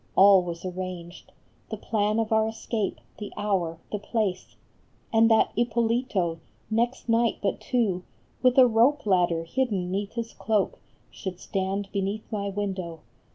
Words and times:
all 0.15 0.41
was 0.41 0.65
arranged, 0.65 1.31
The 1.69 1.77
plan 1.77 2.19
of 2.19 2.31
our 2.31 2.47
escape, 2.47 2.99
the 3.19 3.31
hour, 3.37 3.77
the 3.91 3.99
place, 3.99 4.55
And 5.13 5.29
that 5.29 5.51
Ippolito, 5.55 6.39
next 6.71 7.07
night 7.07 7.37
but 7.43 7.61
two, 7.61 8.01
With 8.41 8.57
a 8.57 8.65
rope 8.65 9.05
ladder 9.05 9.43
hidden 9.43 9.91
neath 9.91 10.13
his 10.13 10.33
cloak, 10.33 10.79
Should 11.11 11.39
stand 11.39 11.87
beneath 11.91 12.23
my 12.31 12.49
window. 12.49 13.01